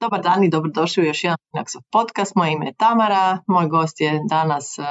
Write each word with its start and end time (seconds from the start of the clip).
Dobar 0.00 0.22
dan 0.22 0.44
i 0.44 0.50
dobrodošli 0.50 1.02
u 1.02 1.06
još 1.06 1.24
jedan 1.24 1.36
Finaxov 1.50 1.82
podcast. 1.92 2.34
Moje 2.34 2.52
ime 2.52 2.66
je 2.66 2.74
Tamara, 2.74 3.38
moj 3.46 3.66
gost 3.68 4.00
je 4.00 4.20
danas 4.28 4.78
uh, 4.78 4.84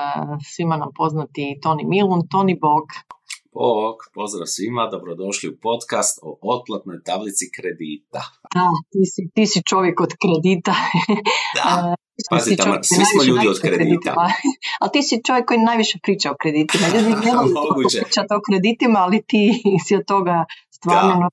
svima 0.55 0.77
nam 0.77 0.89
poznati 0.96 1.59
Toni 1.61 1.86
Milun. 1.86 2.27
Toni 2.27 2.59
Bog. 2.61 2.84
Bog, 3.54 3.95
pozdrav 4.13 4.47
svima, 4.55 4.89
dobrodošli 4.91 5.49
u 5.49 5.57
podcast 5.61 6.20
o 6.27 6.29
otplatnoj 6.54 6.98
tablici 7.04 7.45
kredita. 7.55 8.21
Da, 8.55 8.68
ti 8.91 9.02
si, 9.13 9.21
ti 9.36 9.45
si 9.52 9.59
čovjek 9.70 10.02
od 10.05 10.11
kredita. 10.21 10.75
Da, 11.57 11.95
pazi, 12.31 12.55
Tamara, 12.57 12.84
svi 12.84 13.05
smo 13.12 13.23
ljudi 13.23 13.48
od 13.48 13.59
kredita. 13.62 14.12
ali 14.81 14.91
ti 14.93 15.02
si 15.04 15.23
čovjek 15.27 15.45
koji 15.48 15.59
najviše 15.59 15.98
priča 16.04 16.31
o 16.31 16.40
kreditima. 16.41 16.85
Ljudi 16.95 17.09
ne 17.26 17.31
pričati 18.04 18.34
o 18.40 18.41
kreditima, 18.48 18.99
ali 18.99 19.23
ti 19.27 19.43
si 19.85 19.95
od 19.95 20.05
toga 20.07 20.45
stvarno 20.70 21.29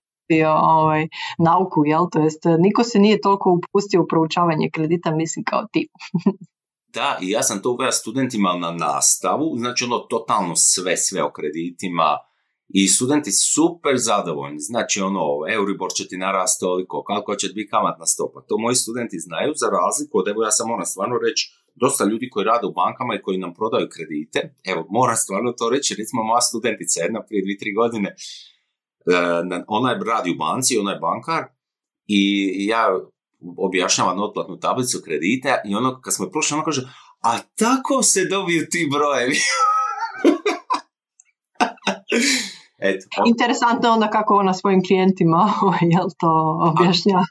ovaj, 0.79 1.09
nauku, 1.39 1.85
jel? 1.85 2.05
To 2.13 2.19
jest, 2.21 2.43
niko 2.59 2.85
se 2.85 2.99
nije 2.99 3.21
toliko 3.21 3.51
upustio 3.59 4.03
u 4.03 4.07
proučavanje 4.07 4.71
kredita, 4.73 5.11
mislim, 5.11 5.45
kao 5.45 5.67
ti. 5.73 5.89
Da, 6.95 7.19
i 7.23 7.31
ja 7.31 7.43
sam 7.43 7.63
to 7.63 7.71
uveo 7.71 7.93
studentima 7.93 8.57
na 8.57 8.71
nastavu, 8.71 9.57
znači 9.59 9.85
ono 9.85 9.99
totalno 9.99 10.57
sve, 10.57 10.97
sve 10.97 11.23
o 11.23 11.33
kreditima, 11.33 12.19
i 12.69 12.89
studenti 12.89 13.33
super 13.33 13.95
zadovoljni, 13.97 14.61
znači 14.61 15.01
ono, 15.01 15.25
Euribor 15.57 15.91
će 15.97 16.09
ti 16.09 16.17
narasti 16.17 16.61
toliko, 16.61 17.05
kako 17.05 17.37
će 17.37 17.49
ti 17.49 17.55
biti 17.55 17.71
kamatna 17.71 18.07
stopa, 18.07 18.41
to 18.49 18.59
moji 18.59 18.77
studenti 18.77 19.19
znaju, 19.19 19.53
za 19.57 19.67
razliku 19.79 20.19
od, 20.19 20.29
evo 20.29 20.43
ja 20.45 20.51
sam 20.51 20.69
moram 20.69 20.87
stvarno 20.87 21.17
reći, 21.27 21.43
dosta 21.75 22.05
ljudi 22.05 22.31
koji 22.31 22.45
rade 22.45 22.67
u 22.67 22.73
bankama 22.73 23.15
i 23.15 23.23
koji 23.23 23.39
nam 23.39 23.55
prodaju 23.55 23.89
kredite, 23.95 24.55
evo 24.73 24.87
moram 24.91 25.17
stvarno 25.17 25.53
to 25.53 25.71
reći, 25.71 25.95
recimo 25.99 26.23
moja 26.23 26.41
studentica 26.41 27.01
jedna 27.01 27.21
prije 27.27 27.43
dvije, 27.43 27.59
tri 27.59 27.73
godine, 27.73 28.17
E, 29.07 29.65
ona 29.69 29.91
je 29.91 30.01
radi 30.07 30.31
u 30.31 30.35
banci, 30.35 30.79
ona 30.79 30.93
je 30.93 30.99
bankar 30.99 31.45
i 32.07 32.67
ja 32.67 33.01
objašnjavam 33.57 34.21
otplatnu 34.21 34.59
tablicu 34.59 34.99
kredita 35.05 35.57
i 35.65 35.75
ono 35.75 36.01
kad 36.01 36.15
smo 36.15 36.27
prošli, 36.27 36.55
ona 36.55 36.65
kaže, 36.65 36.89
a 37.21 37.39
tako 37.39 38.03
se 38.03 38.25
dobiju 38.25 38.67
ti 38.71 38.89
brojevi. 38.93 39.37
Eto. 42.79 43.07
Interesantno 43.27 43.91
onda 43.91 44.11
kako 44.11 44.35
ona 44.35 44.55
svojim 44.55 44.85
klijentima 44.87 45.53
jel 45.93 46.09
to 46.19 46.59
objašnjava 46.61 47.25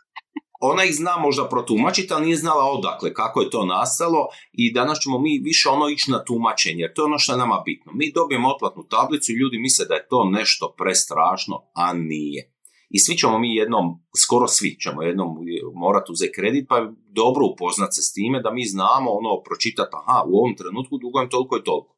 ona 0.60 0.84
ih 0.84 0.96
zna 0.96 1.18
možda 1.18 1.50
protumačiti, 1.50 2.14
ali 2.14 2.26
nije 2.26 2.38
znala 2.38 2.64
odakle, 2.72 3.14
kako 3.14 3.42
je 3.42 3.50
to 3.50 3.66
nastalo 3.66 4.28
i 4.54 4.74
danas 4.74 5.00
ćemo 5.00 5.20
mi 5.20 5.42
više 5.44 5.70
ono 5.70 5.90
ići 5.90 6.12
na 6.12 6.24
tumačenje, 6.24 6.82
jer 6.82 6.94
to 6.94 7.02
je 7.02 7.06
ono 7.06 7.20
što 7.20 7.34
je 7.34 7.38
nama 7.38 7.62
bitno. 7.66 7.92
Mi 7.96 8.12
dobijemo 8.12 8.50
otplatnu 8.50 8.84
tablicu 8.84 9.32
i 9.32 9.36
ljudi 9.36 9.60
misle 9.60 9.86
da 9.86 9.94
je 9.94 10.08
to 10.08 10.30
nešto 10.30 10.76
prestrašno, 10.78 11.62
a 11.74 11.94
nije. 11.94 12.55
I 12.96 13.00
svi 13.00 13.14
ćemo 13.22 13.40
mi 13.40 13.56
jednom, 13.56 13.86
skoro 14.24 14.48
svi 14.48 14.70
ćemo 14.84 15.04
jednom 15.04 15.30
morati 15.74 16.12
uzeti 16.12 16.36
kredit, 16.36 16.66
pa 16.70 16.78
je 16.78 16.92
dobro 17.22 17.44
upoznat 17.54 17.92
se 17.96 18.02
s 18.02 18.14
time 18.14 18.42
da 18.42 18.52
mi 18.52 18.64
znamo 18.74 19.10
ono 19.20 19.32
pročitati, 19.48 19.96
aha, 20.00 20.18
u 20.30 20.32
ovom 20.40 20.54
trenutku 20.60 20.98
dugujem 20.98 21.30
toliko 21.30 21.58
i 21.58 21.64
toliko. 21.64 21.96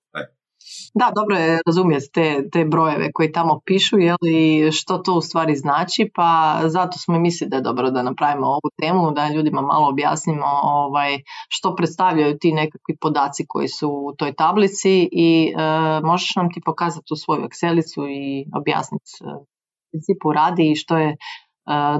Da, 0.94 1.12
dobro 1.16 1.36
je 1.36 1.60
razumjeti 1.66 2.12
te, 2.14 2.50
te 2.52 2.66
brojeve 2.66 3.12
koji 3.14 3.32
tamo 3.32 3.62
pišu 3.66 3.96
i 4.00 4.72
što 4.72 4.98
to 4.98 5.14
u 5.14 5.22
stvari 5.22 5.56
znači, 5.56 6.12
pa 6.16 6.60
zato 6.66 6.98
smo 6.98 7.20
mislili 7.20 7.50
da 7.50 7.56
je 7.56 7.62
dobro 7.62 7.92
da 7.92 8.04
napravimo 8.04 8.48
ovu 8.48 8.70
temu, 8.82 9.12
da 9.12 9.30
ljudima 9.30 9.62
malo 9.62 9.90
objasnimo 9.90 10.46
ovaj, 10.64 11.22
što 11.50 11.76
predstavljaju 11.76 12.38
ti 12.38 12.52
nekakvi 12.52 12.98
podaci 13.02 13.46
koji 13.48 13.68
su 13.68 13.90
u 13.90 14.16
toj 14.18 14.34
tablici 14.34 15.10
i 15.12 15.54
e, 15.58 15.62
možeš 16.04 16.36
nam 16.36 16.54
ti 16.54 16.62
pokazati 16.66 17.14
u 17.14 17.16
svoju 17.16 17.42
Excelicu 17.42 18.08
i 18.10 18.46
objasniti 18.56 19.12
e, 19.22 19.57
principu 19.92 20.32
radi 20.32 20.72
i 20.72 20.76
što 20.76 20.98
je 20.98 21.10
e, 21.10 21.18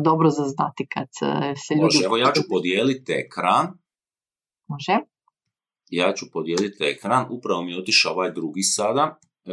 dobro 0.04 0.30
za 0.30 0.44
znati 0.44 0.88
kad 0.94 1.08
se 1.66 1.74
ljudi... 1.74 1.84
Može, 1.84 2.06
evo 2.06 2.18
ja 2.18 2.32
ću 2.36 2.42
podijeliti 2.50 3.12
ekran. 3.12 3.68
Može 4.68 4.98
ja 5.90 6.14
ću 6.14 6.26
podijeliti 6.34 6.84
ekran, 6.84 7.26
upravo 7.30 7.62
mi 7.62 7.72
je 7.72 7.80
otišao 7.80 8.14
ovaj 8.14 8.32
drugi 8.32 8.64
sada, 8.64 9.20
e, 9.46 9.52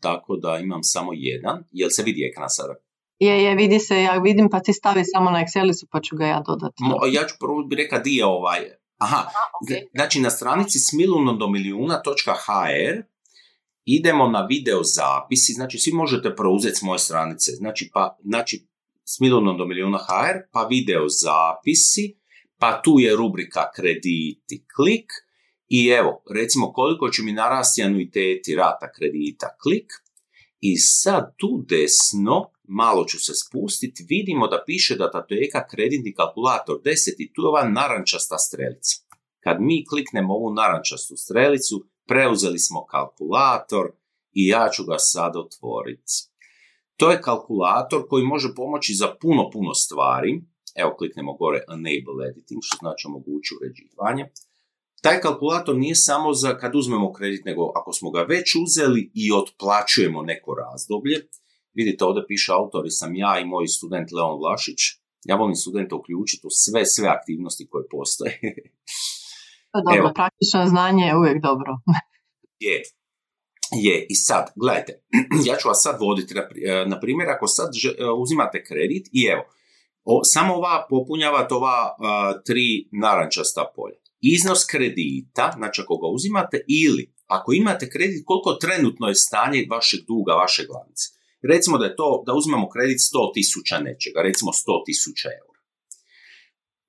tako 0.00 0.36
da 0.36 0.58
imam 0.58 0.82
samo 0.82 1.10
jedan. 1.14 1.64
Jel 1.70 1.90
se 1.90 2.02
vidi 2.02 2.28
ekran 2.30 2.48
sada? 2.48 2.74
Je, 3.18 3.44
je, 3.44 3.54
vidi 3.54 3.78
se, 3.78 4.02
ja 4.02 4.18
vidim 4.18 4.48
pa 4.50 4.60
ti 4.60 4.72
stavi 4.72 5.02
samo 5.04 5.30
na 5.30 5.38
Excelisu 5.38 5.86
pa 5.90 6.00
ću 6.00 6.16
ga 6.16 6.26
ja 6.26 6.42
dodati. 6.46 6.82
ja 7.12 7.26
ću 7.26 7.34
prvo 7.40 7.62
bi 7.62 7.76
reka 7.76 7.98
di 7.98 8.16
je 8.16 8.26
ovaj. 8.26 8.60
Aha, 8.98 9.28
znači 9.94 10.20
na 10.20 10.30
stranici 10.30 10.78
smilunodomilijuna.hr 10.78 13.11
idemo 13.84 14.28
na 14.28 14.46
video 14.46 14.82
zapisi, 14.82 15.52
znači 15.52 15.78
svi 15.78 15.92
možete 15.92 16.36
preuzeti 16.36 16.76
s 16.76 16.82
moje 16.82 16.98
stranice, 16.98 17.52
znači 17.52 17.90
pa, 17.94 18.16
znači 18.24 18.66
smilunodomilijuna.hr, 19.04 20.36
pa 20.52 20.66
video 20.70 21.08
zapisi, 21.08 22.16
pa 22.58 22.82
tu 22.82 22.94
je 22.98 23.16
rubrika 23.16 23.70
krediti, 23.76 24.64
klik, 24.76 25.10
i 25.68 25.88
evo, 25.88 26.22
recimo 26.34 26.72
koliko 26.72 27.08
će 27.10 27.22
mi 27.22 27.32
narasti 27.32 27.82
anuiteti 27.82 28.54
rata 28.54 28.92
kredita, 28.92 29.56
klik. 29.62 29.92
I 30.60 30.76
sad 30.76 31.34
tu 31.36 31.64
desno, 31.68 32.50
malo 32.68 33.04
ću 33.04 33.18
se 33.18 33.32
spustiti, 33.34 34.06
vidimo 34.08 34.48
da 34.48 34.62
piše 34.66 34.96
da 34.96 35.10
tatujeka 35.10 35.66
kreditni 35.70 36.14
kalkulator 36.14 36.76
10 36.84 37.14
i 37.18 37.32
tu 37.32 37.42
je 37.42 37.48
ova 37.48 37.68
narančasta 37.68 38.38
strelica. 38.38 38.96
Kad 39.40 39.56
mi 39.60 39.84
kliknemo 39.90 40.34
ovu 40.34 40.54
narančastu 40.54 41.16
strelicu, 41.16 41.84
preuzeli 42.12 42.58
smo 42.58 42.86
kalkulator 42.86 43.86
i 44.32 44.46
ja 44.46 44.68
ću 44.74 44.84
ga 44.84 44.96
sad 44.98 45.36
otvoriti. 45.36 46.12
To 46.96 47.10
je 47.10 47.22
kalkulator 47.22 48.08
koji 48.08 48.24
može 48.24 48.54
pomoći 48.56 48.94
za 48.94 49.08
puno, 49.20 49.50
puno 49.50 49.74
stvari. 49.74 50.42
Evo 50.74 50.94
kliknemo 50.98 51.32
gore 51.32 51.58
Enable 51.68 52.28
Editing, 52.30 52.60
što 52.62 52.76
znači 52.80 53.02
omogući 53.06 53.50
uređivanje 53.56 54.24
taj 55.02 55.20
kalkulator 55.20 55.76
nije 55.76 55.94
samo 55.94 56.34
za 56.34 56.58
kad 56.58 56.74
uzmemo 56.74 57.12
kredit, 57.12 57.44
nego 57.44 57.72
ako 57.74 57.92
smo 57.92 58.10
ga 58.10 58.22
već 58.22 58.54
uzeli 58.64 59.10
i 59.14 59.32
otplaćujemo 59.32 60.22
neko 60.22 60.54
razdoblje, 60.54 61.28
vidite 61.74 62.04
ovdje 62.04 62.26
piše 62.28 62.52
autori 62.52 62.90
sam 62.90 63.16
ja 63.16 63.40
i 63.40 63.44
moj 63.44 63.66
student 63.66 64.12
Leon 64.12 64.38
Vlašić, 64.38 64.80
ja 65.24 65.36
volim 65.36 65.54
studenta 65.54 65.96
uključiti 65.96 66.46
u 66.46 66.50
sve, 66.50 66.86
sve 66.86 67.08
aktivnosti 67.08 67.66
koje 67.70 67.84
postoje. 67.90 68.40
dobro, 69.74 69.98
Evo. 69.98 70.12
praktično 70.14 70.68
znanje 70.68 71.04
je 71.04 71.16
uvijek 71.16 71.42
dobro. 71.42 71.72
je, 72.64 72.82
je, 73.84 74.06
i 74.08 74.14
sad, 74.14 74.44
gledajte, 74.56 74.92
ja 75.48 75.56
ću 75.56 75.68
vas 75.68 75.80
sad 75.82 75.96
voditi, 76.00 76.34
na 76.86 77.00
primjer, 77.00 77.28
ako 77.30 77.46
sad 77.46 77.70
uzimate 78.22 78.64
kredit 78.64 79.06
i 79.12 79.20
evo, 79.24 79.44
samo 80.24 80.54
ova 80.54 80.86
popunjavate 80.90 81.54
ova 81.54 81.96
tri 82.46 82.88
narančasta 82.92 83.72
polja 83.76 84.02
iznos 84.22 84.64
kredita, 84.70 85.52
znači 85.56 85.80
ako 85.84 85.94
ga 85.98 86.06
uzimate, 86.06 86.64
ili 86.68 87.14
ako 87.26 87.52
imate 87.52 87.90
kredit, 87.90 88.22
koliko 88.26 88.52
trenutno 88.52 89.08
je 89.08 89.14
stanje 89.14 89.66
vašeg 89.70 90.00
duga, 90.06 90.32
vaše 90.32 90.62
glavnice. 90.66 91.04
Recimo 91.52 91.78
da 91.78 91.84
je 91.84 91.96
to, 91.96 92.22
da 92.26 92.32
uzmemo 92.34 92.68
kredit 92.68 92.98
100 92.98 93.34
tisuća 93.34 93.76
nečega, 93.78 94.20
recimo 94.22 94.50
100 94.52 94.84
tisuća 94.86 95.28
eura. 95.40 95.51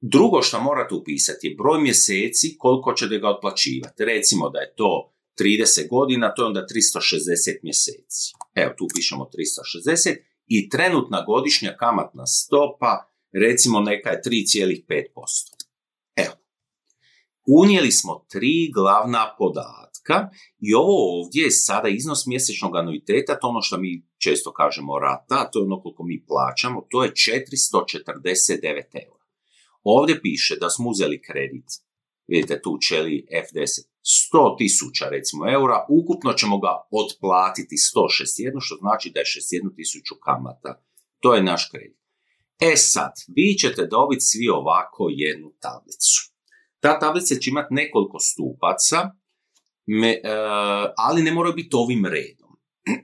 Drugo 0.06 0.42
što 0.42 0.62
morate 0.62 0.96
upisati 0.96 1.48
je 1.48 1.56
broj 1.56 1.82
mjeseci 1.82 2.56
koliko 2.58 2.94
ćete 2.94 3.18
ga 3.18 3.30
otplaćivati. 3.30 4.06
Recimo 4.06 4.50
da 4.50 4.60
je 4.60 4.74
to 4.76 5.14
30 5.40 5.90
godina, 5.90 6.34
to 6.34 6.42
je 6.42 6.46
onda 6.46 6.66
360 6.76 7.58
mjeseci. 7.64 8.34
Evo, 8.56 8.74
tu 8.78 8.88
pišemo 8.96 9.30
360 9.88 10.16
i 10.48 10.70
trenutna 10.70 11.26
godišnja 11.28 11.76
kamatna 11.80 12.26
stopa, 12.26 13.12
recimo 13.32 13.80
neka 13.80 14.10
je 14.10 14.22
3,5%. 14.26 15.64
Unijeli 17.48 17.92
smo 17.92 18.26
tri 18.32 18.72
glavna 18.74 19.36
podatka 19.38 20.30
i 20.60 20.74
ovo 20.74 21.22
ovdje 21.22 21.44
je 21.44 21.52
sada 21.52 21.88
iznos 21.88 22.26
mjesečnog 22.26 22.76
anuiteta, 22.76 23.40
to 23.40 23.48
ono 23.48 23.62
što 23.62 23.78
mi 23.78 24.06
često 24.18 24.54
kažemo 24.54 25.00
rata, 25.00 25.50
to 25.52 25.60
je 25.60 25.66
ono 25.66 25.82
koliko 25.82 26.04
mi 26.04 26.26
plaćamo, 26.28 26.88
to 26.90 27.04
je 27.04 27.12
449 27.12 28.84
eura. 28.94 29.23
Ovdje 29.84 30.22
piše 30.22 30.56
da 30.62 30.70
smo 30.70 30.90
uzeli 30.90 31.22
kredit, 31.22 31.66
vidite 32.28 32.62
tu 32.62 32.78
čeli 32.88 33.26
F10, 33.32 33.94
100 34.34 34.58
tisuća 34.58 35.06
recimo 35.10 35.52
eura, 35.52 35.86
ukupno 35.90 36.34
ćemo 36.34 36.60
ga 36.60 36.88
otplatiti 36.92 37.76
161, 37.76 38.58
što 38.60 38.76
znači 38.76 39.12
da 39.14 39.20
je 39.20 39.26
61 39.26 39.76
tisuću 39.76 40.16
kamata. 40.26 40.84
To 41.20 41.34
je 41.34 41.44
naš 41.44 41.70
kredit. 41.72 42.04
E 42.60 42.76
sad, 42.76 43.12
vi 43.28 43.56
ćete 43.60 43.86
dobiti 43.86 44.22
svi 44.22 44.48
ovako 44.50 45.08
jednu 45.10 45.54
tablicu. 45.60 46.34
Ta 46.80 47.00
tablica 47.00 47.36
će 47.36 47.50
imati 47.50 47.74
nekoliko 47.74 48.20
stupaca, 48.20 49.10
me, 49.86 50.12
e, 50.12 50.22
ali 50.98 51.24
ne 51.24 51.32
moraju 51.32 51.56
biti 51.56 51.76
ovim 51.76 52.06
redom. 52.06 52.52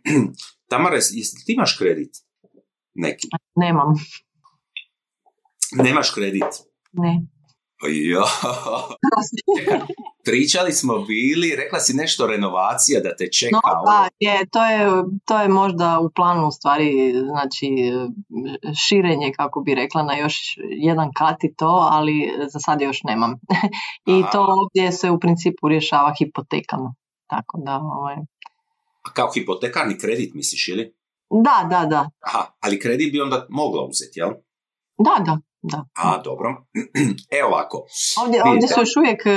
Tamara, 0.70 0.96
jesi 0.96 1.46
ti 1.46 1.54
imaš 1.54 1.78
kredit? 1.78 2.12
Neki? 2.94 3.28
Nemam. 3.56 3.94
Nemaš 5.84 6.12
kredit? 6.12 6.69
Ne. 6.91 7.21
Ja. 7.88 8.24
pričali 10.30 10.71
smo 10.74 11.00
bili, 11.00 11.56
rekla 11.56 11.80
si 11.80 11.94
nešto 11.94 12.27
renovacija 12.27 13.01
da 13.01 13.15
te 13.15 13.31
čeka. 13.31 13.56
No, 13.56 13.62
da, 13.86 14.09
je, 14.19 14.45
to, 14.51 14.65
je, 14.65 15.03
to 15.25 15.41
je 15.41 15.50
možda 15.50 16.00
u 16.00 16.09
planu 16.15 16.47
u 16.47 16.51
stvari, 16.51 17.13
znači 17.30 17.68
širenje, 18.88 19.31
kako 19.38 19.62
bi 19.62 19.75
rekla, 19.75 20.03
na 20.03 20.18
još 20.18 20.36
jedan 20.69 21.09
kat 21.18 21.44
i 21.44 21.56
to, 21.56 21.88
ali 21.91 22.33
za 22.53 22.59
sad 22.59 22.81
još 22.81 23.03
nemam. 23.03 23.31
I 24.13 24.24
to 24.31 24.47
ovdje 24.59 24.91
se 24.91 25.12
u 25.12 25.19
principu 25.19 25.68
rješava 25.68 26.13
hipotekama. 26.19 26.95
Tako 27.27 27.57
da, 27.65 27.75
ovaj... 27.75 28.15
A 29.01 29.13
kao 29.13 29.31
hipotekarni 29.33 29.97
kredit 29.97 30.33
misliš, 30.33 30.68
ili? 30.68 30.94
Da, 31.30 31.68
da, 31.69 31.86
da. 31.86 32.09
Aha, 32.19 32.45
ali 32.59 32.80
kredit 32.80 33.12
bi 33.12 33.21
onda 33.21 33.45
mogla 33.50 33.86
uzeti, 33.86 34.19
jel? 34.19 34.30
Da, 34.97 35.24
da, 35.25 35.38
da. 35.62 35.86
A, 35.96 36.22
dobro. 36.24 36.66
Evo 37.40 37.48
ovako. 37.54 37.86
Ovdje, 38.24 38.42
ovdje 38.46 38.68
su 38.68 38.80
još 38.80 38.96
uvijek 38.98 39.26
e, 39.26 39.36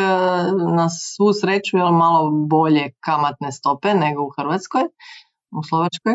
na 0.76 0.88
svu 0.90 1.32
sreću 1.40 1.76
jel, 1.76 1.92
malo 1.92 2.30
bolje 2.48 2.92
kamatne 3.00 3.52
stope 3.52 3.94
nego 3.94 4.22
u 4.22 4.30
Hrvatskoj, 4.36 4.82
u 5.58 5.62
Slovačkoj. 5.68 6.14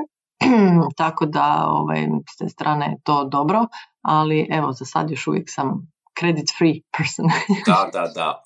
Tako 1.01 1.25
da 1.25 1.65
ovaj, 1.69 2.07
s 2.33 2.38
te 2.38 2.50
strane 2.50 2.86
je 2.86 3.01
to 3.04 3.24
dobro, 3.31 3.65
ali 4.01 4.48
evo 4.51 4.71
za 4.71 4.86
sad 4.86 5.12
još 5.12 5.27
uvijek 5.27 5.45
sam 5.48 5.92
credit 6.19 6.50
free 6.57 6.80
person. 6.98 7.25
da, 7.69 7.89
da, 7.94 8.12
da. 8.15 8.44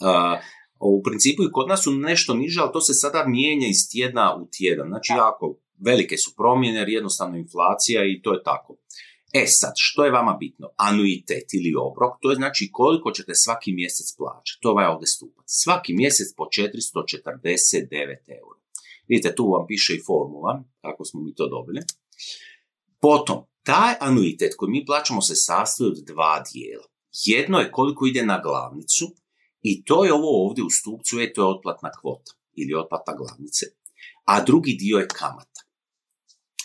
Uh, 0.00 0.38
u 0.80 1.02
principu 1.02 1.42
i 1.42 1.52
kod 1.52 1.68
nas 1.68 1.84
su 1.84 1.92
nešto 1.92 2.34
niže, 2.34 2.60
ali 2.60 2.72
to 2.72 2.80
se 2.80 2.94
sada 2.94 3.24
mijenja 3.26 3.68
iz 3.68 3.90
tjedna 3.92 4.36
u 4.36 4.48
tjedan. 4.56 4.88
Znači, 4.88 5.12
jako 5.12 5.56
velike 5.78 6.16
su 6.16 6.34
promjene 6.36 6.78
jer 6.78 6.88
jednostavno 6.88 7.36
inflacija 7.36 8.04
i 8.04 8.22
to 8.22 8.32
je 8.32 8.42
tako. 8.42 8.74
E 9.32 9.46
sad, 9.46 9.72
što 9.76 10.04
je 10.04 10.10
vama 10.10 10.36
bitno? 10.40 10.70
Anuitet 10.76 11.54
ili 11.54 11.74
obrok, 11.78 12.12
to 12.20 12.30
je 12.30 12.36
znači 12.36 12.68
koliko 12.72 13.10
ćete 13.10 13.34
svaki 13.34 13.72
mjesec 13.72 14.16
plaćati. 14.16 14.58
To 14.60 14.68
je 14.68 14.72
ovaj 14.72 14.86
ovdje 14.86 15.06
stupac. 15.06 15.44
Svaki 15.46 15.94
mjesec 15.94 16.34
po 16.36 16.44
449 16.44 18.16
eura. 18.28 18.60
Vidite, 19.08 19.34
tu 19.34 19.50
vam 19.50 19.66
piše 19.66 19.94
i 19.94 20.02
formula, 20.06 20.64
kako 20.80 21.04
smo 21.04 21.20
mi 21.20 21.34
to 21.34 21.48
dobili. 21.48 21.80
Potom, 23.00 23.44
taj 23.62 23.94
anuitet 24.00 24.54
koji 24.56 24.70
mi 24.70 24.86
plaćamo 24.86 25.22
se 25.22 25.34
sastoji 25.34 25.90
od 25.90 25.98
dva 26.06 26.42
dijela. 26.52 26.86
Jedno 27.24 27.58
je 27.58 27.70
koliko 27.70 28.06
ide 28.06 28.22
na 28.22 28.40
glavnicu 28.42 29.06
i 29.62 29.84
to 29.84 30.04
je 30.04 30.12
ovo 30.12 30.46
ovdje 30.46 30.64
u 30.64 30.70
stupcu, 30.70 31.18
je 31.18 31.32
to 31.32 31.42
je 31.42 31.56
otplatna 31.56 31.90
kvota 32.00 32.32
ili 32.54 32.74
otplata 32.74 33.14
glavnice. 33.16 33.66
A 34.24 34.44
drugi 34.44 34.72
dio 34.72 34.98
je 34.98 35.08
kamata. 35.08 35.60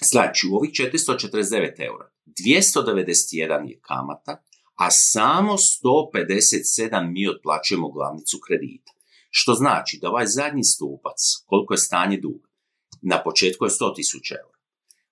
Znači, 0.01 0.47
u 0.51 0.55
ovih 0.55 0.71
449 0.71 1.85
eura, 1.85 2.12
291 2.25 3.69
je 3.69 3.79
kamata, 3.81 4.43
a 4.75 4.91
samo 4.91 5.53
157 5.53 7.11
mi 7.11 7.27
otplaćujemo 7.27 7.91
glavnicu 7.91 8.39
kredita. 8.47 8.91
Što 9.29 9.53
znači 9.53 9.99
da 10.01 10.09
ovaj 10.09 10.25
zadnji 10.27 10.63
stupac, 10.63 11.19
koliko 11.45 11.73
je 11.73 11.77
stanje 11.77 12.17
duga, 12.17 12.49
na 13.01 13.23
početku 13.23 13.65
je 13.65 13.69
100.000 13.69 14.31
eura. 14.43 14.59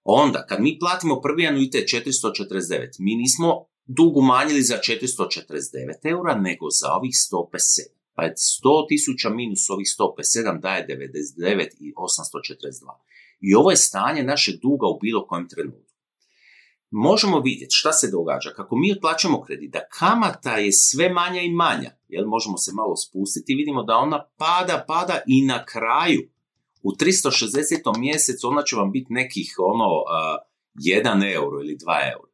Onda, 0.04 0.46
kad 0.50 0.62
mi 0.62 0.80
platimo 0.80 1.22
prvi 1.22 1.48
anuitet 1.48 1.90
449, 1.90 2.96
mi 3.00 3.16
nismo 3.16 3.66
dug 3.86 4.18
umanjili 4.18 4.62
za 4.62 4.76
449 4.76 6.12
eura, 6.12 6.36
nego 6.36 6.70
za 6.70 6.88
ovih 6.94 7.12
157. 7.12 8.02
Pa 8.16 8.24
je 8.24 8.34
100.000 8.38 9.36
minus 9.36 9.70
ovih 9.70 9.88
157 10.00 10.62
daje 10.62 10.88
99 10.88 11.68
i 11.80 11.94
842. 11.94 13.02
I 13.42 13.56
ovo 13.56 13.72
je 13.72 13.78
stanje 13.78 14.24
našeg 14.24 14.56
duga 14.62 14.88
u 14.88 15.00
bilo 15.00 15.28
kojem 15.28 15.50
trenutku. 15.50 15.91
Možemo 16.92 17.40
vidjeti 17.40 17.76
šta 17.76 17.92
se 17.94 18.12
događa. 18.12 18.50
Kako 18.56 18.76
mi 18.76 18.92
otplaćamo 18.92 19.42
kredit, 19.42 19.72
da 19.72 19.88
kamata 20.00 20.58
je 20.58 20.72
sve 20.72 21.10
manja 21.10 21.42
i 21.42 21.50
manja. 21.50 21.92
Jel, 22.08 22.26
možemo 22.28 22.58
se 22.58 22.72
malo 22.74 22.96
spustiti. 22.96 23.56
Vidimo 23.56 23.84
da 23.84 23.96
ona 23.96 24.26
pada, 24.38 24.86
pada 24.88 25.20
i 25.28 25.46
na 25.46 25.66
kraju 25.66 26.22
u 26.84 26.92
360. 26.92 28.00
mjesecu 28.00 28.48
ona 28.48 28.64
će 28.64 28.76
vam 28.76 28.92
biti 28.92 29.14
nekih 29.14 29.56
ono 29.58 29.86
uh, 29.86 30.06
1 30.76 31.34
euro 31.34 31.62
ili 31.62 31.78
2 31.78 32.12
euro. 32.14 32.32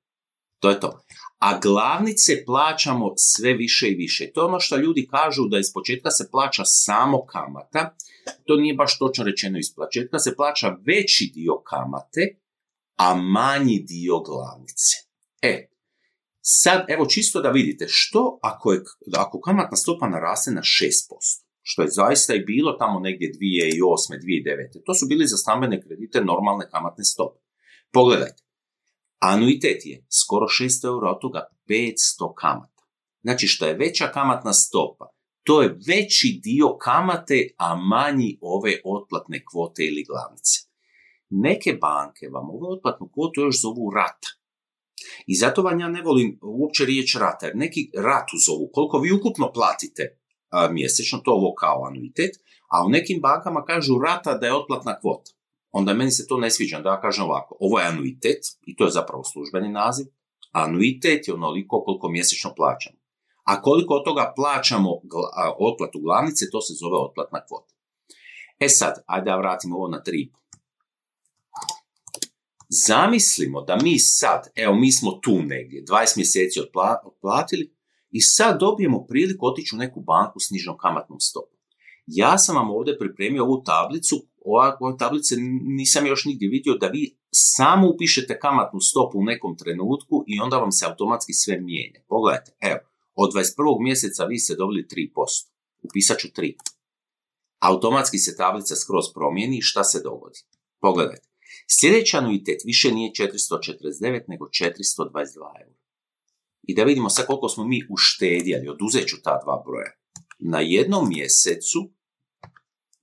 To 0.59 0.69
je 0.69 0.79
to. 0.79 0.99
A 1.37 1.59
glavnice 1.59 2.45
plaćamo 2.45 3.13
sve 3.17 3.53
više 3.53 3.87
i 3.87 3.95
više. 3.95 4.31
To 4.33 4.41
je 4.41 4.45
ono 4.45 4.59
što 4.59 4.77
ljudi 4.77 5.07
kažu 5.11 5.47
da 5.47 5.59
iz 5.59 5.73
početka 5.73 6.11
se 6.11 6.27
plaća 6.31 6.63
samo 6.65 7.25
kamata. 7.25 7.95
To 8.45 8.55
nije 8.55 8.73
baš 8.73 8.97
točno 8.97 9.23
rečeno 9.23 9.59
iz 9.59 9.75
početka. 9.75 10.19
Se 10.19 10.35
plaća 10.35 10.77
veći 10.85 11.31
dio 11.33 11.61
kamate, 11.65 12.21
a 12.97 13.15
manji 13.15 13.79
dio 13.79 14.19
glavnice. 14.19 14.95
E, 15.41 15.69
sad 16.41 16.85
evo 16.89 17.05
čisto 17.05 17.41
da 17.41 17.49
vidite 17.49 17.85
što 17.87 18.39
ako, 18.41 18.71
je, 18.71 18.81
ako 19.17 19.41
kamatna 19.41 19.77
stopa 19.77 20.07
naraste 20.07 20.51
na 20.51 20.61
6%, 20.61 21.43
što 21.61 21.81
je 21.81 21.87
zaista 21.91 22.33
i 22.33 22.45
bilo 22.45 22.71
tamo 22.71 22.99
negdje 22.99 23.31
2008. 23.31 23.39
2009. 24.77 24.85
To 24.85 24.93
su 24.93 25.05
bili 25.07 25.27
za 25.27 25.37
stambene 25.37 25.81
kredite 25.81 26.21
normalne 26.21 26.69
kamatne 26.69 27.03
stope. 27.03 27.39
Pogledajte, 27.91 28.47
Anuitet 29.19 29.85
je 29.85 30.05
skoro 30.21 30.45
600 30.45 30.87
eura, 30.87 31.11
od 31.11 31.21
toga 31.21 31.47
500 31.69 32.33
kamata. 32.35 32.83
Znači 33.21 33.47
što 33.47 33.65
je 33.65 33.73
veća 33.73 34.07
kamatna 34.13 34.53
stopa, 34.53 35.05
to 35.43 35.61
je 35.61 35.77
veći 35.87 36.39
dio 36.43 36.77
kamate, 36.77 37.49
a 37.57 37.75
manji 37.75 38.37
ove 38.41 38.81
otplatne 38.85 39.45
kvote 39.51 39.83
ili 39.83 40.05
glavnice. 40.09 40.66
Neke 41.29 41.77
banke 41.81 42.29
vam 42.29 42.49
ovu 42.49 42.71
otplatnu 42.71 43.09
kvotu 43.13 43.41
još 43.41 43.61
zovu 43.61 43.91
rata. 43.95 44.27
I 45.27 45.35
zato 45.35 45.61
vam 45.61 45.79
ja 45.79 45.89
ne 45.89 46.01
volim 46.01 46.39
uopće 46.41 46.85
riječ 46.85 47.15
rata, 47.15 47.45
jer 47.45 47.55
neki 47.55 47.91
ratu 47.95 48.37
zovu. 48.47 48.69
Koliko 48.73 48.99
vi 48.99 49.11
ukupno 49.11 49.51
platite 49.53 50.17
mjesečno, 50.71 51.19
to 51.19 51.31
ovo 51.31 51.53
kao 51.55 51.85
anuitet, 51.85 52.31
a 52.71 52.85
u 52.85 52.89
nekim 52.89 53.21
bankama 53.21 53.65
kažu 53.65 53.99
rata 54.05 54.37
da 54.37 54.45
je 54.45 54.55
otplatna 54.55 54.99
kvota 54.99 55.37
onda 55.71 55.93
meni 55.93 56.11
se 56.11 56.27
to 56.27 56.37
ne 56.37 56.51
sviđa, 56.51 56.79
da 56.79 56.89
ja 56.89 57.01
kažem 57.01 57.25
ovako, 57.25 57.57
ovo 57.59 57.79
je 57.79 57.87
anuitet, 57.87 58.41
i 58.65 58.75
to 58.75 58.85
je 58.85 58.91
zapravo 58.91 59.23
službeni 59.23 59.69
naziv, 59.69 60.05
anuitet 60.51 61.27
je 61.27 61.33
onoliko 61.33 61.83
koliko 61.83 62.09
mjesečno 62.09 62.53
plaćamo. 62.55 62.97
A 63.43 63.61
koliko 63.61 63.93
od 63.93 64.05
toga 64.05 64.33
plaćamo 64.35 64.89
otplatu 65.59 65.99
glavnice, 65.99 66.45
to 66.51 66.61
se 66.61 66.73
zove 66.73 66.97
otplatna 67.07 67.45
kvota. 67.45 67.73
E 68.59 68.69
sad, 68.69 69.03
ajde 69.05 69.25
da 69.31 69.37
vratimo 69.37 69.77
ovo 69.77 69.87
na 69.87 70.03
tri. 70.03 70.31
Zamislimo 72.69 73.61
da 73.61 73.77
mi 73.83 73.99
sad, 73.99 74.51
evo 74.55 74.75
mi 74.75 74.91
smo 74.91 75.11
tu 75.11 75.41
negdje, 75.41 75.83
20 75.83 76.17
mjeseci 76.17 76.59
otplatili 77.05 77.75
i 78.11 78.21
sad 78.21 78.59
dobijemo 78.59 79.05
priliku 79.05 79.47
otići 79.47 79.75
u 79.75 79.77
neku 79.77 80.01
banku 80.01 80.39
s 80.39 80.49
nižnom 80.49 80.77
kamatnom 80.77 81.19
stopom. 81.19 81.57
Ja 82.07 82.37
sam 82.37 82.55
vam 82.55 82.69
ovdje 82.69 82.97
pripremio 82.97 83.43
ovu 83.43 83.63
tablicu 83.63 84.27
ove 84.45 84.97
tablice 84.99 85.35
nisam 85.63 86.05
još 86.05 86.25
nigdje 86.25 86.49
vidio 86.49 86.73
da 86.73 86.87
vi 86.87 87.17
samo 87.31 87.89
upišete 87.89 88.39
kamatnu 88.39 88.79
stopu 88.81 89.19
u 89.19 89.23
nekom 89.23 89.57
trenutku 89.57 90.23
i 90.27 90.39
onda 90.39 90.57
vam 90.57 90.71
se 90.71 90.85
automatski 90.85 91.33
sve 91.33 91.59
mijenja. 91.59 91.99
Pogledajte, 92.07 92.51
evo, 92.61 92.79
od 93.15 93.33
21. 93.33 93.83
mjeseca 93.83 94.25
vi 94.25 94.39
ste 94.39 94.55
dobili 94.55 94.87
3%. 94.91 95.47
Upisat 95.81 96.17
ću 96.19 96.27
3. 96.27 96.53
Automatski 97.59 98.17
se 98.17 98.37
tablica 98.37 98.75
skroz 98.75 99.05
promijeni 99.13 99.61
šta 99.61 99.83
se 99.83 100.01
dogodi. 100.03 100.39
Pogledajte. 100.81 101.26
Sljedeći 101.69 102.17
anuitet 102.17 102.61
više 102.65 102.91
nije 102.91 103.11
449 103.11 104.23
nego 104.27 104.45
422 104.45 105.61
eura. 105.61 105.77
I 106.63 106.75
da 106.75 106.83
vidimo 106.83 107.09
sad 107.09 107.25
koliko 107.25 107.49
smo 107.49 107.67
mi 107.67 107.81
uštedjeli, 107.89 108.69
oduzet 108.69 109.07
ću 109.07 109.21
ta 109.23 109.39
dva 109.43 109.63
broja. 109.65 109.91
Na 110.39 110.59
jednom 110.59 111.09
mjesecu 111.09 111.91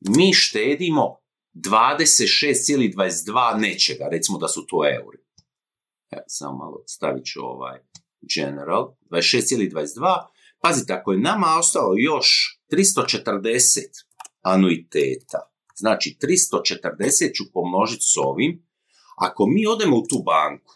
mi 0.00 0.33
štedimo 0.33 1.16
26,22 1.54 3.61
nečega, 3.61 4.09
recimo 4.12 4.38
da 4.38 4.49
su 4.49 4.66
to 4.66 4.85
euri. 4.85 5.18
Evo, 6.11 6.23
samo 6.26 6.59
malo 6.59 6.83
stavit 6.87 7.25
ću 7.25 7.40
ovaj 7.42 7.80
general, 8.35 8.94
26,22. 9.11 10.26
Pazite, 10.61 10.92
ako 10.92 11.12
je 11.12 11.18
nama 11.18 11.47
ostalo 11.59 11.94
još 11.97 12.61
340 12.73 13.80
anuiteta, 14.42 15.54
znači 15.75 16.16
340 16.23 17.35
ću 17.37 17.45
pomnožiti 17.52 18.04
s 18.04 18.16
ovim, 18.16 18.66
ako 19.16 19.47
mi 19.47 19.66
odemo 19.66 19.97
u 19.97 20.07
tu 20.11 20.23
banku, 20.25 20.73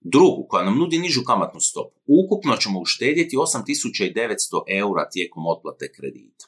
drugu 0.00 0.46
koja 0.48 0.64
nam 0.64 0.78
nudi 0.78 0.98
nižu 0.98 1.20
kamatnu 1.26 1.60
stopu, 1.60 2.00
ukupno 2.06 2.56
ćemo 2.56 2.80
uštedjeti 2.80 3.36
8900 3.36 4.62
eura 4.68 5.08
tijekom 5.08 5.46
otplate 5.46 5.92
kredita. 5.92 6.44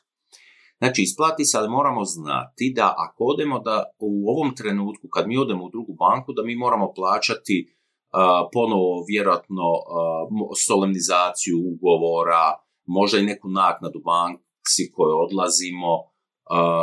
Znači, 0.79 1.03
isplati 1.03 1.45
se, 1.45 1.59
ali 1.59 1.69
moramo 1.69 2.05
znati 2.05 2.73
da 2.77 2.95
ako 2.97 3.25
odemo 3.25 3.59
da 3.59 3.85
u 3.99 4.31
ovom 4.31 4.55
trenutku, 4.55 5.09
kad 5.09 5.29
mi 5.29 5.37
odemo 5.37 5.65
u 5.65 5.71
drugu 5.71 5.93
banku, 5.95 6.33
da 6.33 6.43
mi 6.43 6.57
moramo 6.57 6.93
plaćati 6.95 7.67
uh, 7.67 8.49
ponovo 8.53 9.05
vjerojatno 9.09 9.67
uh, 9.73 10.49
solemnizaciju 10.67 11.57
ugovora, 11.73 12.45
možda 12.87 13.19
i 13.19 13.23
neku 13.23 13.49
naknadu 13.49 14.01
banci 14.05 14.93
koju 14.95 15.15
odlazimo, 15.27 16.10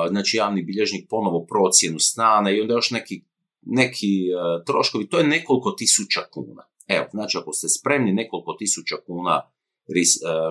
znači 0.09 0.37
javni 0.37 0.63
bilježnik 0.63 1.09
ponovo 1.09 1.45
procjenu 1.45 1.99
stana 1.99 2.51
i 2.51 2.61
onda 2.61 2.73
još 2.73 2.91
neki, 2.91 3.23
neki 3.61 4.27
troškovi, 4.65 5.09
to 5.09 5.17
je 5.17 5.27
nekoliko 5.27 5.71
tisuća 5.71 6.21
kuna. 6.33 6.63
Evo, 6.87 7.05
znači 7.11 7.37
ako 7.37 7.53
ste 7.53 7.69
spremni 7.69 8.13
nekoliko 8.13 8.53
tisuća 8.53 8.95
kuna 9.05 9.41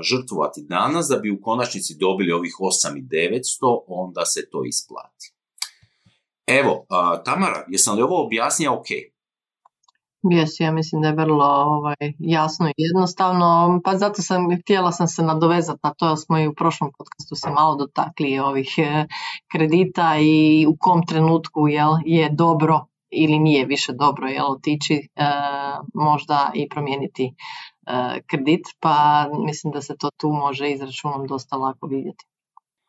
žrtvovati 0.02 0.62
danas 0.68 1.06
da 1.06 1.16
bi 1.16 1.30
u 1.30 1.40
konačnici 1.42 1.96
dobili 2.00 2.32
ovih 2.32 2.52
8900, 2.60 3.84
onda 3.86 4.24
se 4.24 4.48
to 4.50 4.64
isplati. 4.64 5.32
Evo, 6.46 6.86
Tamara, 7.24 7.64
jesam 7.68 7.96
li 7.96 8.02
ovo 8.02 8.26
objasnio 8.26 8.74
ok? 8.74 8.86
Jesi, 10.30 10.62
ja 10.62 10.72
mislim 10.72 11.02
da 11.02 11.08
je 11.08 11.14
vrlo 11.14 11.44
ovaj, 11.44 11.96
jasno 12.18 12.68
i 12.68 12.72
jednostavno, 12.76 13.80
pa 13.84 13.96
zato 13.96 14.22
sam 14.22 14.60
htjela 14.60 14.92
sam 14.92 15.08
se 15.08 15.22
nadovezati 15.22 15.80
na 15.82 15.94
to, 15.94 16.16
smo 16.16 16.38
i 16.38 16.46
u 16.48 16.54
prošlom 16.54 16.90
podcastu 16.98 17.34
se 17.34 17.50
malo 17.50 17.76
dotakli 17.76 18.38
ovih 18.38 18.74
eh, 18.78 19.06
kredita 19.52 20.16
i 20.20 20.66
u 20.68 20.76
kom 20.80 21.06
trenutku 21.06 21.68
jel, 21.68 21.92
je 22.04 22.30
dobro 22.30 22.86
ili 23.10 23.38
nije 23.38 23.66
više 23.66 23.92
dobro 23.92 24.28
jel, 24.28 24.52
otići 24.52 25.08
eh, 25.16 25.24
možda 25.94 26.50
i 26.54 26.68
promijeniti 26.68 27.34
eh, 27.86 28.20
kredit, 28.26 28.62
pa 28.80 29.26
mislim 29.46 29.72
da 29.72 29.82
se 29.82 29.96
to 29.98 30.10
tu 30.20 30.28
može 30.28 30.70
izračunom 30.70 31.26
dosta 31.26 31.56
lako 31.56 31.86
vidjeti. 31.86 32.24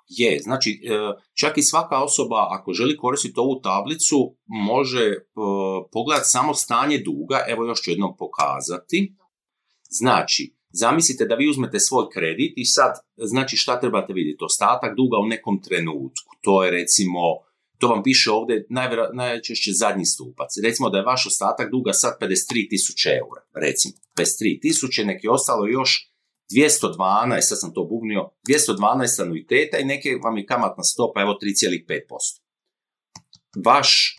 Je, 0.07 0.39
znači 0.39 0.71
e, 0.71 1.21
čak 1.33 1.57
i 1.57 1.61
svaka 1.61 2.03
osoba 2.03 2.47
ako 2.49 2.73
želi 2.73 2.97
koristiti 2.97 3.39
ovu 3.39 3.61
tablicu 3.61 4.35
može 4.45 5.03
e, 5.03 5.17
pogledati 5.91 6.29
samo 6.29 6.53
stanje 6.53 6.97
duga, 6.97 7.45
evo 7.47 7.65
još 7.65 7.81
ću 7.81 7.91
jednom 7.91 8.17
pokazati. 8.17 9.15
Znači, 9.89 10.55
zamislite 10.69 11.25
da 11.25 11.35
vi 11.35 11.49
uzmete 11.49 11.79
svoj 11.79 12.05
kredit 12.13 12.53
i 12.55 12.65
sad, 12.65 12.91
znači 13.17 13.57
šta 13.57 13.79
trebate 13.79 14.13
vidjeti? 14.13 14.43
Ostatak 14.43 14.95
duga 14.97 15.17
u 15.17 15.27
nekom 15.27 15.61
trenutku, 15.61 16.31
to 16.41 16.63
je 16.63 16.71
recimo, 16.71 17.19
to 17.77 17.87
vam 17.87 18.03
piše 18.03 18.31
ovdje 18.31 18.65
najčešće 19.13 19.71
zadnji 19.73 20.05
stupac. 20.05 20.49
Recimo 20.63 20.89
da 20.89 20.97
je 20.97 21.03
vaš 21.03 21.27
ostatak 21.27 21.71
duga 21.71 21.93
sad 21.93 22.17
53.000 22.21 23.07
eura, 23.07 23.41
recimo 23.53 23.93
53.000, 24.15 25.05
neki 25.05 25.27
ostalo 25.27 25.67
još 25.67 26.16
212, 26.51 27.41
sad 27.41 27.59
sam 27.59 27.73
to 27.73 27.83
bugnio, 27.83 28.29
212 28.49 29.21
anuiteta 29.21 29.77
i 29.77 29.85
neke 29.85 30.09
vam 30.23 30.37
je 30.37 30.45
kamatna 30.45 30.83
stopa, 30.83 31.21
evo 31.21 31.37
3,5%. 31.41 32.41
Vaš, 33.65 34.17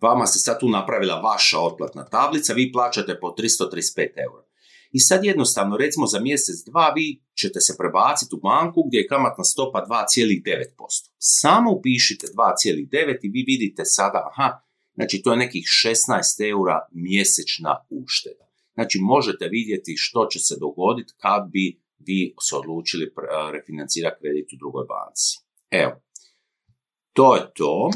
vama 0.00 0.26
se 0.26 0.38
sad 0.38 0.60
tu 0.60 0.68
napravila 0.68 1.20
vaša 1.20 1.60
otplatna 1.60 2.04
tablica, 2.04 2.52
vi 2.52 2.72
plaćate 2.72 3.18
po 3.20 3.26
335 3.26 4.08
eura. 4.16 4.50
I 4.92 4.98
sad 5.00 5.24
jednostavno, 5.24 5.76
recimo 5.76 6.06
za 6.06 6.20
mjesec, 6.20 6.56
dva, 6.66 6.92
vi 6.96 7.22
ćete 7.40 7.60
se 7.60 7.76
prebaciti 7.78 8.34
u 8.34 8.40
banku 8.40 8.84
gdje 8.88 8.98
je 8.98 9.06
kamatna 9.06 9.44
stopa 9.44 9.86
2,9%. 9.88 11.10
Samo 11.18 11.72
upišite 11.72 12.26
2,9 12.26 13.18
i 13.22 13.28
vi 13.28 13.44
vidite 13.46 13.84
sada, 13.84 14.28
aha, 14.30 14.60
znači 14.94 15.22
to 15.22 15.30
je 15.30 15.36
nekih 15.36 15.64
16 15.84 16.50
eura 16.50 16.88
mjesečna 16.92 17.86
ušteda. 17.90 18.49
Znači 18.80 18.98
možete 19.14 19.44
vidjeti 19.48 19.94
što 19.96 20.26
će 20.26 20.38
se 20.38 20.54
dogoditi 20.60 21.12
kad 21.16 21.42
bi 21.52 21.64
vi 21.98 22.34
se 22.46 22.56
odlučili 22.56 23.14
refinancirati 23.52 24.20
kredit 24.20 24.52
u 24.52 24.60
drugoj 24.62 24.84
banci. 24.92 25.30
Evo, 25.70 25.92
to 27.12 27.36
je 27.36 27.42
to. 27.58 27.90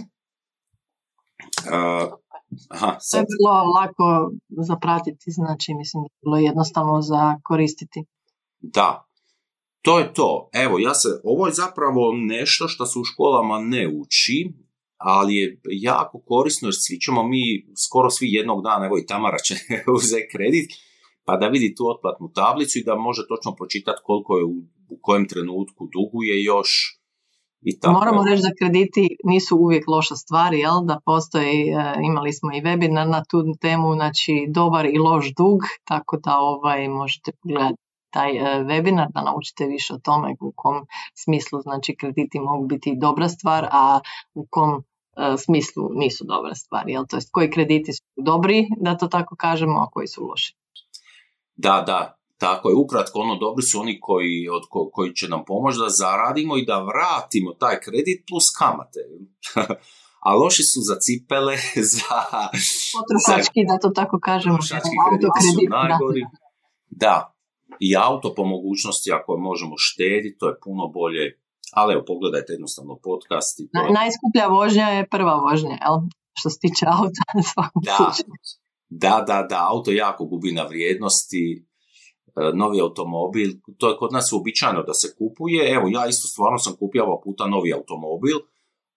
Uh, 1.75 2.09
aha, 2.69 2.97
sad. 3.00 3.19
To 3.19 3.23
je 3.23 3.37
bilo 3.41 3.55
lako 3.79 4.07
zapratiti, 4.71 5.26
znači 5.41 5.69
mislim 5.75 5.99
da 6.03 6.07
je 6.07 6.19
bilo 6.25 6.37
jednostavno 6.49 6.97
za 7.03 7.23
koristiti. 7.49 8.00
Da, 8.61 8.91
to 9.83 9.99
je 9.99 10.14
to. 10.14 10.49
Evo, 10.53 10.79
ja 10.79 10.95
se, 10.95 11.09
ovo 11.25 11.47
je 11.47 11.53
zapravo 11.53 12.12
nešto 12.14 12.69
što 12.69 12.87
se 12.87 12.99
u 12.99 13.05
školama 13.05 13.59
ne 13.61 13.88
uči, 14.00 14.53
ali 15.04 15.37
je 15.37 15.58
jako 15.64 16.20
korisno 16.28 16.68
jer 16.68 16.75
svi 16.84 16.96
ćemo 17.00 17.23
mi, 17.28 17.42
skoro 17.87 18.11
svi 18.11 18.26
jednog 18.32 18.62
dana, 18.62 18.87
evo 18.87 18.99
i 18.99 19.06
Tamara 19.06 19.38
će 19.38 19.54
uzeti 19.96 20.28
kredit, 20.32 20.70
pa 21.26 21.37
da 21.37 21.46
vidi 21.49 21.75
tu 21.75 21.84
otplatnu 21.94 22.32
tablicu 22.34 22.78
i 22.78 22.84
da 22.84 22.94
može 22.94 23.23
točno 23.28 23.54
pročitati 23.54 24.00
koliko 24.04 24.38
je 24.38 24.44
u, 24.44 24.56
u 24.94 24.96
kojem 25.02 25.28
trenutku 25.28 25.88
duguje 25.96 26.44
još. 26.44 26.70
I 27.68 27.80
tako. 27.80 27.92
Moramo 27.99 28.25
reći 28.25 28.42
da 28.42 28.56
krediti 28.58 29.04
nisu 29.25 29.56
uvijek 29.56 29.84
loša 29.88 30.14
stvar, 30.14 30.54
jel? 30.54 30.78
da 30.88 31.00
postoji, 31.04 31.61
e, 31.68 31.94
imali 32.11 32.32
smo 32.32 32.49
i 32.52 32.62
webinar 32.66 33.08
na 33.16 33.23
tu 33.30 33.38
temu, 33.61 33.94
znači 33.94 34.32
dobar 34.49 34.87
i 34.87 34.99
loš 34.99 35.26
dug, 35.40 35.61
tako 35.84 36.16
da 36.25 36.32
ovaj, 36.38 36.88
možete 36.88 37.32
pogledati 37.42 37.82
taj 38.14 38.30
e, 38.37 38.64
webinar 38.70 39.08
da 39.14 39.23
naučite 39.23 39.64
više 39.66 39.94
o 39.94 39.99
tome 39.99 40.28
u 40.40 40.52
kom 40.56 40.76
smislu 41.14 41.61
znači 41.61 41.96
krediti 42.00 42.40
mogu 42.40 42.66
biti 42.66 42.99
dobra 43.00 43.28
stvar, 43.28 43.68
a 43.70 44.00
u 44.34 44.46
kom 44.50 44.84
smislu 45.38 45.90
nisu 45.94 46.25
dobra 46.25 46.54
stvar, 46.54 46.88
jel? 46.88 47.04
To 47.09 47.16
jest 47.16 47.28
koji 47.33 47.50
krediti 47.50 47.92
su 47.92 48.02
dobri, 48.16 48.66
da 48.80 48.97
to 48.97 49.06
tako 49.06 49.37
kažemo, 49.37 49.78
a 49.80 49.90
koji 49.90 50.06
su 50.06 50.25
loši. 50.25 50.56
Da, 51.56 51.85
da, 51.87 52.18
tako 52.38 52.68
je. 52.68 52.75
Ukratko, 52.75 53.18
ono 53.18 53.37
dobri 53.37 53.62
su 53.62 53.80
oni 53.80 54.00
koji, 54.00 54.49
od 54.49 54.62
koji 54.92 55.14
će 55.14 55.28
nam 55.28 55.44
pomoći 55.44 55.78
da 55.78 55.88
zaradimo 55.88 56.56
i 56.56 56.66
da 56.66 56.78
vratimo 56.90 57.52
taj 57.52 57.80
kredit 57.80 58.25
plus 58.28 58.44
kamate. 58.59 59.00
a 60.26 60.35
loši 60.35 60.62
su 60.62 60.80
za 60.80 60.97
cipele, 61.04 61.56
za... 61.94 62.18
Potrošački, 62.97 63.61
da 63.71 63.78
to 63.78 63.90
tako 64.00 64.18
kažemo. 64.23 64.56
Potrošački 64.56 64.97
krediti 65.09 65.40
su 65.52 65.61
najgori. 65.71 66.23
Da. 66.90 67.06
da. 67.06 67.30
I 67.80 67.97
auto 67.97 68.35
po 68.35 68.44
mogućnosti, 68.44 69.12
ako 69.12 69.37
možemo 69.37 69.75
štediti, 69.78 70.38
to 70.38 70.49
je 70.49 70.61
puno 70.64 70.88
bolje 70.88 71.44
ali 71.75 71.95
evo, 71.95 72.02
pogledajte 72.07 72.52
jednostavno 72.52 72.99
podcast. 73.02 73.61
I 73.61 73.69
to... 73.69 73.93
Najskuplja 74.00 74.47
vožnja 74.49 74.88
je 74.88 75.09
prva 75.09 75.35
vožnja, 75.35 75.76
jel? 75.85 75.97
Što 76.38 76.50
se 76.50 76.59
tiče 76.59 76.87
auta, 76.99 77.25
da, 77.88 78.12
da, 78.88 79.25
da, 79.26 79.47
da, 79.50 79.66
auto 79.71 79.90
jako 79.90 80.25
gubi 80.25 80.52
na 80.52 80.62
vrijednosti, 80.62 81.66
e, 82.37 82.52
novi 82.54 82.81
automobil, 82.81 83.50
to 83.78 83.88
je 83.90 83.97
kod 83.97 84.12
nas 84.12 84.33
uobičajeno 84.33 84.83
da 84.83 84.95
se 84.95 85.14
kupuje, 85.19 85.75
evo 85.75 85.88
ja 85.88 86.07
isto 86.07 86.28
stvarno 86.28 86.59
sam 86.59 86.76
kupio 86.76 87.21
puta 87.25 87.47
novi 87.47 87.73
automobil, 87.73 88.37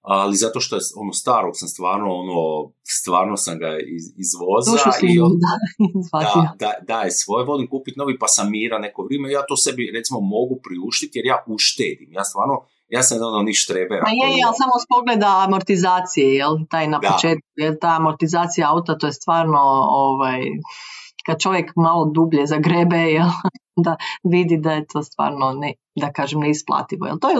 ali 0.01 0.35
zato 0.35 0.59
što 0.59 0.75
je 0.75 0.81
ono 0.95 1.13
starog 1.13 1.53
sam 1.55 1.67
stvarno 1.67 2.07
ono, 2.13 2.71
stvarno 2.83 3.37
sam 3.37 3.59
ga 3.59 3.69
iz, 3.95 4.03
izvoza 4.23 4.71
i 5.13 5.19
on, 5.19 5.31
da, 6.25 6.51
da, 6.59 6.71
da, 6.87 7.01
je 7.01 7.11
svoje, 7.11 7.45
volim 7.45 7.69
kupiti 7.69 7.99
novi 7.99 8.19
pa 8.19 8.27
sam 8.27 8.51
mira 8.51 8.79
neko 8.79 9.03
vrijeme, 9.03 9.31
ja 9.31 9.45
to 9.47 9.57
sebi 9.57 9.91
recimo 9.95 10.19
mogu 10.19 10.59
priuštiti 10.63 11.19
jer 11.19 11.25
ja 11.25 11.43
uštedim, 11.47 12.09
ja 12.11 12.23
stvarno, 12.23 12.55
ja 12.87 13.03
sam 13.03 13.17
ono 13.21 13.41
niš 13.43 13.67
trebera. 13.67 14.03
Pa 14.03 14.09
je, 14.09 14.43
ali 14.47 14.59
samo 14.61 14.75
s 14.83 14.85
pogleda 14.93 15.43
amortizacije, 15.47 16.35
jel, 16.35 16.53
taj 16.69 16.87
na 16.87 16.99
početku, 16.99 17.47
jel, 17.55 17.73
ta 17.81 17.95
amortizacija 17.99 18.71
auta, 18.71 18.97
to 18.97 19.07
je 19.07 19.13
stvarno, 19.13 19.59
ovaj, 20.05 20.41
kad 21.25 21.41
čovjek 21.41 21.71
malo 21.75 22.11
dublje 22.15 22.47
zagrebe, 22.47 22.97
jel, 22.97 23.31
da 23.77 23.95
vidi 24.23 24.57
da 24.57 24.71
je 24.71 24.85
to 24.87 25.03
stvarno 25.03 25.53
ne, 25.53 25.73
da 25.95 26.11
kažem 26.11 26.39
neisplativo. 26.39 27.05
Jel? 27.05 27.17
To 27.19 27.29
je 27.29 27.37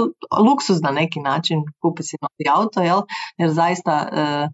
luksuz 0.50 0.82
na 0.82 0.92
neki 0.92 1.20
način, 1.20 1.64
kupi 1.82 2.04
si 2.04 2.18
novi 2.22 2.62
auto, 2.62 2.82
jel? 2.82 3.02
jer 3.38 3.50
zaista 3.50 4.10
e, 4.12 4.50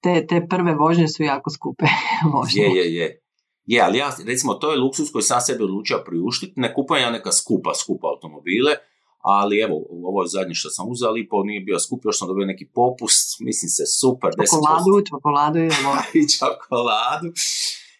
te, 0.00 0.26
te 0.26 0.46
prve 0.48 0.74
vožnje 0.74 1.08
su 1.08 1.22
jako 1.22 1.50
skupe 1.50 1.84
vožnje. 2.34 2.62
Je, 2.62 2.76
je, 2.76 2.94
je. 2.94 3.20
Je, 3.66 3.80
ali 3.80 3.98
ja, 3.98 4.12
recimo, 4.26 4.54
to 4.54 4.70
je 4.70 4.78
luksus 4.78 5.12
koji 5.12 5.22
sam 5.22 5.40
sebi 5.40 5.64
odlučio 5.64 6.02
priuštiti. 6.06 6.60
Ne 6.60 6.74
kupujem 6.74 7.02
ja 7.02 7.10
neka 7.10 7.32
skupa, 7.32 7.74
skupa 7.74 8.06
automobile, 8.08 8.72
ali 9.18 9.60
evo, 9.60 9.86
ovo 10.04 10.22
je 10.22 10.28
zadnje 10.28 10.54
što 10.54 10.70
sam 10.70 10.88
uzeo, 10.88 11.14
po 11.30 11.44
nije 11.44 11.60
bio 11.60 11.78
skup, 11.78 12.04
još 12.04 12.18
sam 12.18 12.28
dobio 12.28 12.46
neki 12.46 12.66
popust, 12.74 13.40
mislim 13.40 13.68
se 13.68 13.86
super. 13.86 14.30
Čokoladu, 14.30 15.06
čokoladu 15.08 15.58
i 15.58 15.66
I 16.20 16.28
čokoladu. 16.28 17.28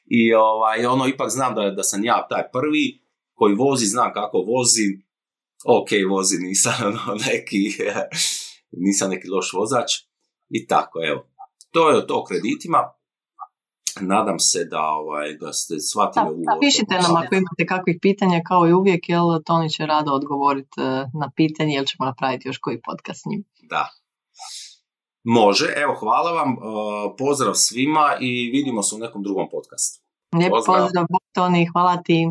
I 0.06 0.34
ovaj, 0.34 0.86
ono, 0.86 1.06
ipak 1.06 1.30
znam 1.30 1.54
da, 1.54 1.70
da 1.70 1.82
sam 1.82 2.04
ja 2.04 2.26
taj 2.30 2.42
prvi, 2.52 3.03
koji 3.34 3.54
vozi, 3.54 3.86
zna 3.86 4.12
kako 4.12 4.38
vozi, 4.38 4.86
ok, 5.64 5.90
vozi, 6.10 6.36
nisam 6.38 6.74
ono, 6.88 7.14
neki, 7.26 7.62
nisam 8.86 9.10
neki 9.10 9.28
loš 9.28 9.52
vozač 9.52 9.90
i 10.48 10.66
tako, 10.66 10.98
evo. 11.10 11.26
To 11.70 11.90
je 11.90 12.06
to 12.06 12.14
o 12.20 12.24
kreditima. 12.24 12.78
Nadam 14.00 14.38
se 14.38 14.64
da, 14.64 14.82
ovaj, 14.82 15.36
da 15.40 15.52
ste 15.52 15.80
shvatili 15.80 16.26
ovu... 16.26 16.60
Pišite 16.60 16.94
nam 16.94 17.16
ako 17.16 17.34
imate 17.34 17.66
kakvih 17.66 17.98
pitanja, 18.02 18.40
kao 18.48 18.68
i 18.68 18.72
uvijek, 18.72 19.08
jel 19.08 19.42
Toni 19.46 19.70
će 19.70 19.86
rado 19.86 20.12
odgovoriti 20.12 20.80
e, 20.80 20.84
na 21.20 21.30
pitanje, 21.36 21.74
jel 21.74 21.84
ćemo 21.84 22.06
napraviti 22.06 22.48
još 22.48 22.58
koji 22.58 22.80
podcast 22.80 23.20
s 23.22 23.26
njim. 23.30 23.44
Da. 23.62 23.88
Može, 25.24 25.66
evo, 25.76 25.94
hvala 25.94 26.30
vam, 26.32 26.50
e, 26.52 26.56
pozdrav 27.18 27.54
svima 27.54 28.16
i 28.20 28.50
vidimo 28.50 28.82
se 28.82 28.94
u 28.94 28.98
nekom 28.98 29.22
drugom 29.22 29.48
podcastu. 29.50 30.02
Lijep 30.38 30.50
pozdrav, 30.50 30.80
pozdrav 30.80 31.06
Toni, 31.34 31.68
hvala 31.72 32.02
ti. 32.02 32.28